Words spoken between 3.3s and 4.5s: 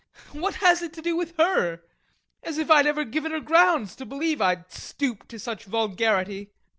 her grounds to believe